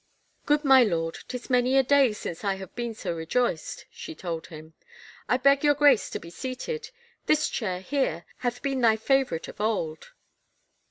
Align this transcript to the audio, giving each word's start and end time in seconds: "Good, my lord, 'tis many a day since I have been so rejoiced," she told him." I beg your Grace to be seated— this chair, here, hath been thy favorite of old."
"Good, 0.47 0.65
my 0.65 0.81
lord, 0.83 1.19
'tis 1.27 1.47
many 1.51 1.77
a 1.77 1.83
day 1.83 2.11
since 2.11 2.43
I 2.43 2.55
have 2.55 2.73
been 2.73 2.95
so 2.95 3.13
rejoiced," 3.13 3.85
she 3.91 4.15
told 4.15 4.47
him." 4.47 4.73
I 5.29 5.37
beg 5.37 5.63
your 5.63 5.75
Grace 5.75 6.09
to 6.09 6.19
be 6.19 6.31
seated— 6.31 6.89
this 7.27 7.47
chair, 7.47 7.81
here, 7.81 8.25
hath 8.37 8.63
been 8.63 8.81
thy 8.81 8.95
favorite 8.95 9.47
of 9.47 9.61
old." 9.61 10.13